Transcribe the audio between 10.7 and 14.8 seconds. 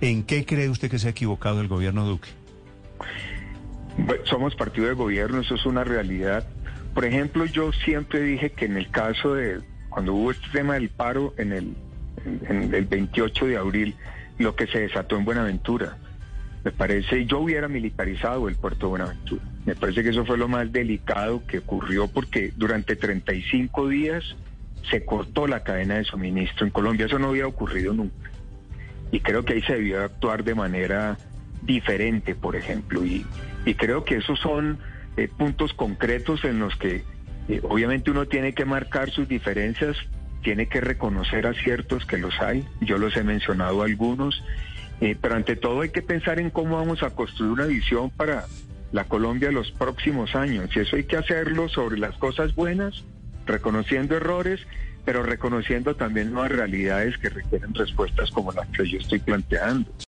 del paro en el, en, el 28 de abril, lo que se